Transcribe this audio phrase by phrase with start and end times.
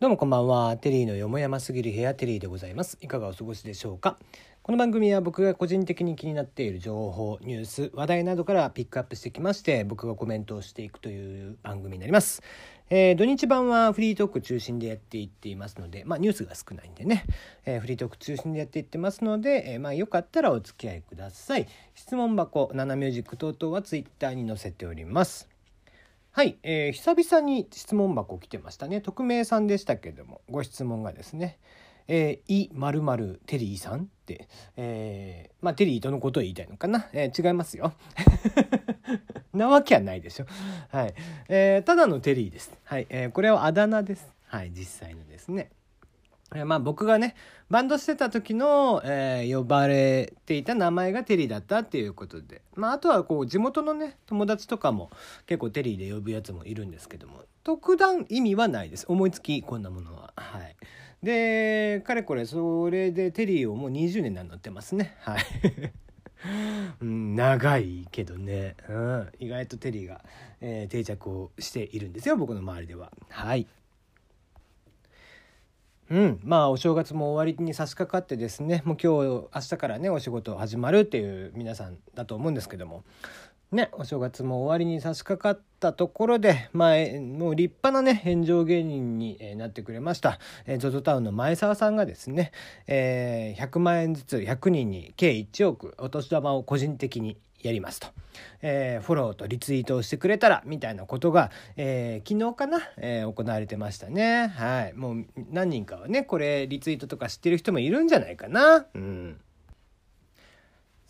[0.00, 0.78] どうもこんばんは。
[0.78, 2.96] テリーのよもやますぎる部屋テリーでございます。
[3.02, 4.16] いかがお過ごしでしょうか？
[4.62, 12.42] この番組は僕が個人的に気になっている情報、ニュース、話題などからピックアップしてきまして、僕がコメントをしていくという番組になります。
[12.88, 17.26] えー、土日版はフリートーク中心でやっていっていますので、まあニュースが少ないんでね、
[17.66, 21.68] えー、フリートーク中心でやっていってますので、えー、まあよかったらお付き合いください。
[21.94, 25.49] 質問箱、ナナミュージック等々はツイッターに載せております。
[26.32, 29.00] はい、えー、久々に質問箱来てましたね。
[29.00, 31.58] 匿名さんでしたけれども、ご質問がですね、
[32.06, 37.94] えー、いまるテリーさんって、えー、まあテリーとのことを言いたいのかな、えー、違いますよ。
[39.52, 40.46] なわけはないでしょ。
[40.90, 41.14] はい、
[41.48, 42.72] えー、ただのテリーです。
[42.84, 44.32] はい、えー、これはあだ名です。
[44.46, 45.70] はい、実際のですね。
[46.54, 47.34] えまあ僕がね、
[47.68, 52.62] バンドしてた時の、えー、呼ばれていた名前がテリーだったっていうことで。
[52.74, 55.10] まああとはこう地元のね、友達とかも
[55.46, 59.06] 結構テリーで呼ぶやつもいるんですけども、特段意味はないです。
[59.08, 60.32] 思いつきこんなものは。
[60.36, 60.76] はい。
[61.22, 65.16] で、かれこれそれでテリーをもう20年になってますね。
[65.20, 65.42] はい。
[67.00, 70.24] うん、長いけどね、うん、意外とテリーが、
[70.60, 73.12] えー、定着をしているんですよ僕の周りでは。
[73.28, 73.66] はい
[76.10, 83.04] うん、まあお正月も終わりに差し掛かってですねもう今日明日からねお仕事始まるっていう皆さんだと思うんですけども。
[83.72, 92.52] ねお正月も終わりに差し掛かったところでまあもう立派なね返上芸人になってくれました ZOZO タウンの前澤さんがですね、
[92.86, 98.08] えー、100万円ずつ100人に計1億お年玉を個人的にやりますと。
[98.62, 104.48] えー、フォローとリツイートをしてくれたら、みたいなことが、えー、昨日かな、えー、行われてましたね。
[104.48, 104.92] はい。
[104.94, 108.86] もう何人かはね、これリツイートとか知ってる人もいるんじゃないかな。
[108.94, 109.40] うん。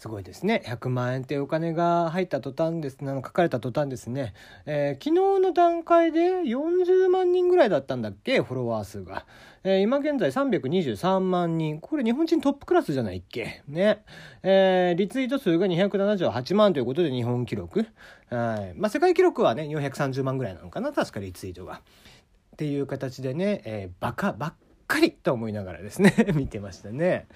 [0.00, 0.62] すごいですね。
[0.64, 4.32] 100万円ってお金が入った途端ですね、書かれた途端ですね、
[4.64, 9.26] えー、昨日の段階で40万人ぐらいだったんだっけ、フォロワー数が。
[9.62, 11.80] えー、今現在323万人。
[11.80, 13.62] これ日本人トップクラスじゃないっけ？
[13.68, 14.02] ね。
[14.42, 17.84] えー、リツイート数が278万ということで日本記録。
[18.30, 18.78] はい。
[18.78, 21.74] まあ、世界記録はね、430万ぐらいなのかな、確かリツイートが。
[21.74, 24.54] っていう形でね、えー、バカばっ
[24.86, 27.26] かりと思いながらですね、 見てましたね。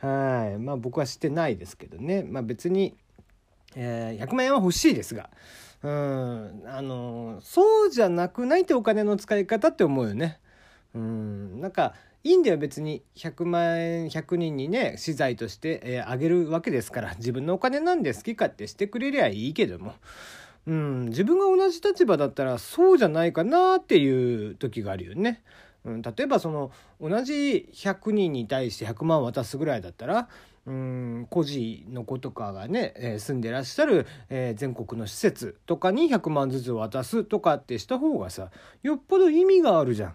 [0.00, 0.58] はい。
[0.58, 2.22] まあ僕はしてないですけどね。
[2.22, 2.96] まあ別に、
[3.76, 5.30] えー、100万円は欲しいですが。
[5.82, 6.62] うん。
[6.66, 10.40] あのそうじゃなくないってお金の使い方って思うよね。
[10.94, 11.60] うん。
[11.60, 11.94] なんか
[12.24, 13.02] いいんだよ別に。
[13.16, 17.14] 100万円100人にね資材として、えー、あげるわけですから。
[17.16, 19.94] 自分のお金なんで好き勝手してくれりゃいいけども。
[20.66, 25.42] うん、自分が同じ立場だったらそうじゃないかなっていう時があるよね。
[25.84, 26.70] うん、例えばその
[27.00, 30.28] 同じ100人に対して100万渡すぐらいだったら
[30.66, 38.50] うん孤児の子とかがね、えー、住んでらっしゃる、えー、全国の施設とかに100万ずつ渡すとかってした方がさ
[38.82, 40.14] よっぽど意味があるじゃん。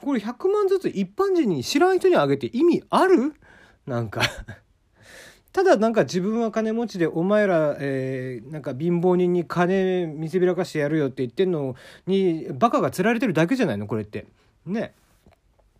[0.00, 3.34] これ100万ずつ一般人に知らん人にあげて意味ある？
[3.86, 4.22] なんか
[5.52, 11.74] ただなんか自分は金持ちでお前ら、えー、なんか貧乏人に金見せびらかしてやるよって言ってんの
[12.06, 14.26] にバカが釣られてるだけじゃないのこれって。
[14.66, 14.94] ね。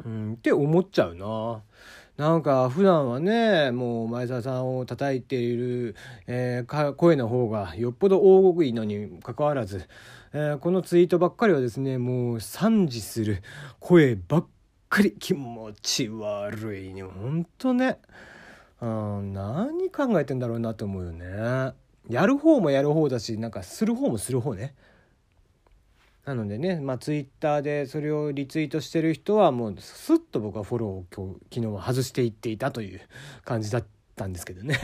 [0.05, 1.63] うん、って思っちゃうな。
[2.17, 5.97] なんか普段はね、もう前澤さんを叩いている、
[6.27, 9.89] えー、声の方がよっぽど大声いいのにかかわらず、
[10.35, 13.43] えー、このツイートばっかりはですね、もう賛辞する
[13.79, 14.47] 声ばっ
[14.91, 17.03] かり気持ち悪いね。
[17.05, 17.99] ほんとね。
[18.83, 21.73] うん、何考えてんだろうなと思うよね。
[22.09, 24.75] やる方もやる方だし、なんかする方もする方ね。
[26.31, 33.01] なのでね、まあ、ツイッターでそれをリツイートしてる人はもうスッと僕はフォローを今日昨日は外していっていたという
[33.45, 34.79] 感じだったんですけどね。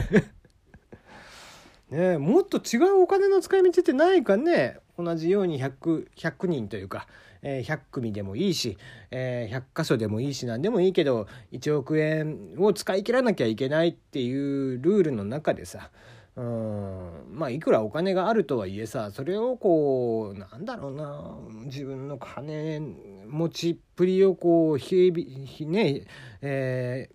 [1.89, 4.79] ねもっと違うお金の使い道ってないかね。
[4.97, 7.07] 同じように 100, 100人というか、
[7.41, 8.77] えー、100組でもいいし、
[9.11, 15.91] えー、100箇所でもいいし何でもいいけど1億円を使い切らなきゃいけないっていうルールの中でさ
[16.37, 17.11] うん。
[17.31, 22.79] まあいくらお金があるとはいえさそれをこうなんだろうな自分の金
[23.27, 25.11] 持ちっぷりをこうひ
[25.45, 26.03] ひね
[26.41, 27.09] え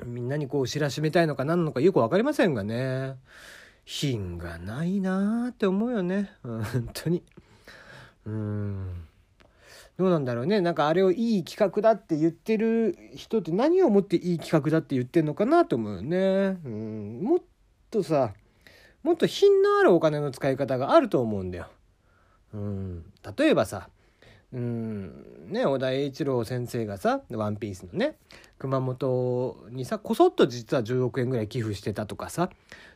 [0.00, 3.16] ー、みんなにこう知らしめたいのか何なのかよく分かりませんがね。
[3.86, 6.30] 品がないなって思うよね。
[6.42, 7.22] 本当に。
[8.26, 9.04] うん。
[9.98, 10.60] どうなんだろうね。
[10.60, 16.58] なんかあれをいい企画だって言ってる人って何をもっていい企画だって言ってんのかなと思うよね。
[16.64, 17.22] うん。
[17.94, 18.34] とさ
[19.02, 21.66] もっと品のあるお金の使い方があると思うんだよ。
[22.52, 23.04] うん、
[23.36, 23.88] 例えばさ
[24.52, 28.16] うんね小田栄一郎先生がさ「ワンピースのね
[28.58, 32.50] 熊本にさこそっと実は10億円ぐらい寄付してたとかさ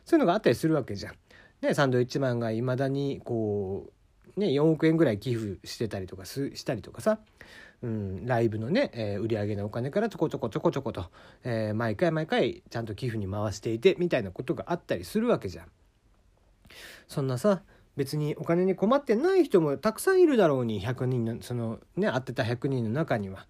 [0.05, 1.15] そういうのがあったりするわけじゃん。
[1.61, 7.19] ね、サンドウィッチマンがいまだにこうね、4億円ぐらい寄付してたりとかしたりとかさ、
[7.81, 11.05] うん、ライブのね、えー、売り上げのお金からちょこちょこちょこちょこと、
[11.43, 15.65] えー、毎回毎回ちゃんと寄付に回していてみたいなことがあったりするわけじゃん。
[17.07, 17.61] そんなさ
[17.95, 23.47] 別にお金に困ってない人もたくさんいるだろうに100人のそのね会ってた100人の中には。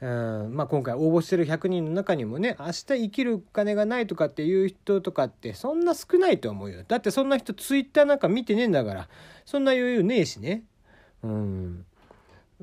[0.00, 9.08] うんまあ、今回応募してる100人の中にもね明日生きるお金がないとかっていう人とかってそんな少ないと思うよだってそんな人ツイッターなんか見てねえんだから
[9.44, 10.62] そんな余裕ねえしね
[11.24, 11.84] うん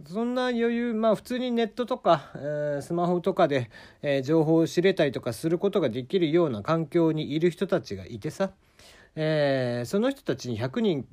[0.07, 3.69] そんな余裕まあ普通にネットとか、えー、スマホとかで、
[4.01, 8.51] えー、情報を知れたりとかすることができるような環境にいる人たちがいてさ
[9.15, 11.07] えー、その人たちに100人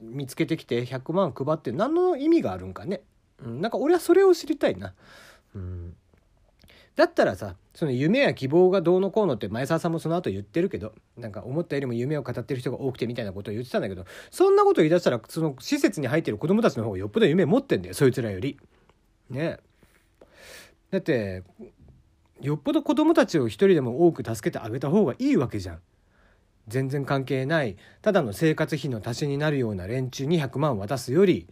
[0.00, 3.02] 見つけてきて100万配って何の意味があるんかね、
[3.44, 4.94] うん、なんか俺はそれを知りたいな。
[5.54, 5.94] うん
[6.96, 18.58] だったらさその夢や希望がどうのこうのって前澤さんもその後言ってるけどなんか思ったよりも夢を語ってる人が多くてみたいなことを言ってたんだけどそんなこと言い出したらその施設に入ってる子供たちの方がよっぽど夢持ってんだよそいつらより。
[19.28, 19.58] ね
[20.90, 21.42] だって
[22.40, 25.80] よっぽど子供たちを一人でも多く助けてあげた方がいいわけじゃん。
[26.68, 31.46] 全然関係ないただの生活費の足しになるような連中に100万渡すより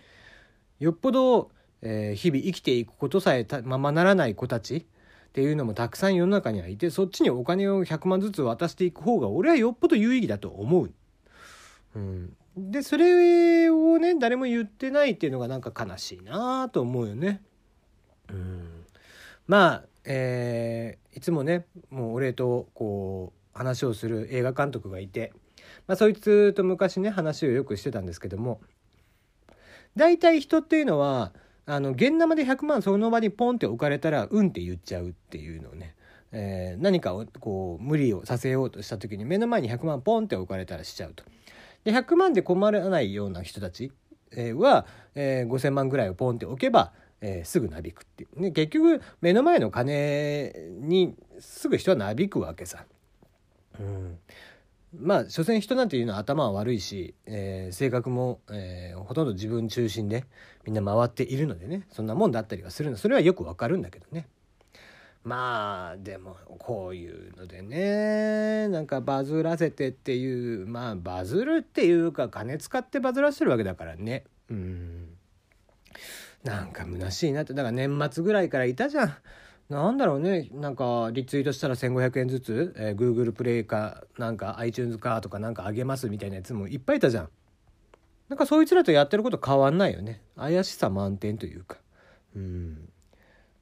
[0.80, 1.50] よっぽど、
[1.82, 4.86] えー、日々生きていくことさえままならない子たち
[5.34, 10.92] っていうのもたくさん世の中にはいてそっちにお金を100万ずつ渡していく方が俺はよっぽど有意義だと思う。
[11.96, 17.42] うん、でそれをね誰も言ってないっていうのがなんか悲しいなと思うよね。
[18.30, 18.84] うん、
[19.48, 25.32] まあ、えー、いつもねもう俺とこう話をする映画監督がいて、
[25.88, 28.60] まあ、そいつと昔ね話をよくしてたんですけども
[29.96, 31.32] 大体人っていうのは
[31.66, 35.94] あの現生で100万その場にポンって置かれたら「うん」って言っちゃうっていうのをね、
[36.32, 41.24] えー、何かをこう無理をさせようとした時に目の前に100万ポンって置かれたらしちゃうと。
[41.84, 43.92] で100万で困らないような人たち
[44.56, 52.84] は、えー、5,000万ぐらいをポンって置けば、えー、すぐなびくっていう、ね、結局目の前の金にすぐ人はなびくわけさ。
[53.78, 54.18] うん、
[55.00, 60.24] まあ所詮人なんていうのは頭は悪いし、えー、性格も、えー、ほとんど自分中心で
[60.64, 61.86] みんな回っているのでね。
[61.90, 62.96] そんなもんだったりはするの。
[62.96, 64.26] それはよくわかるんだけどね。
[65.24, 74.24] まあでもこういうのでねなんかバズらせてっていうまあバズるっていうか金使ってバズらせてるわけだからね。
[74.50, 75.08] うん。
[76.44, 77.54] なんか虚しいなって。
[77.54, 79.14] だから年末ぐらいからいたじゃん。
[79.68, 80.48] なんだろうね。
[80.52, 87.28] なんかリツイートしたら1500円ずつ、えー、Google プレイかなんか iTunes かとかなんかあげますみたいなやつもいっぱいいたじゃん。
[88.28, 90.22] なんかそいつらとやってること変わんないよね。
[90.36, 91.78] 怪しさ満点というか。
[92.36, 92.88] うん。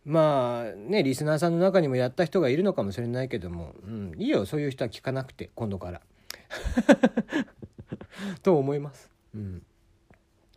[0.04, 6.00] まあねリスナーさんの中にもやった人がいるのかもしれないけども、うん、いいよそういう人は聞かなくて今度から。
[8.42, 9.62] と思います、うん、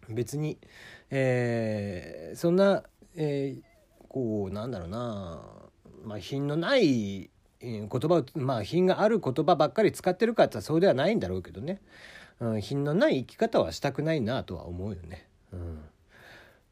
[0.09, 0.57] 別に、
[1.09, 2.83] えー、そんな、
[3.15, 3.75] えー
[4.15, 5.41] こうなんだろうな。
[6.06, 7.29] まあ品のない
[7.59, 11.81] 言葉をまあ品がある言葉ばっかり使ってるかってそうではないんだろうけどね、
[12.39, 15.27] うん、品のない生き方はしたくないなとは思うよね。
[15.51, 15.79] うん。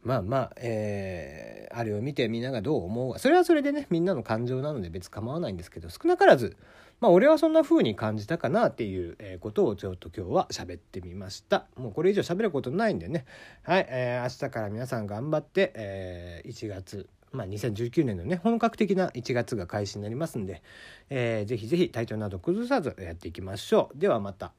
[0.03, 6.55] まあまあ、えー、あれを見てみんながどう思うそれはそれでねみんなの感情なので別構わないんですけど少なからず
[7.01, 11.65] まあ俺はそんな風に感じたかなっていうことをちょっと今日は喋ってみました。
[11.75, 13.25] もうこれ以上喋ることないんでね。
[13.63, 20.61] はい、えー、明日から皆さん頑張って、えー、1月まあ、2019年のね本格的な1月が開始になりますんで、
[21.09, 24.53] えー、ぜひぜひ体調など崩さずやっていきましょうではまた。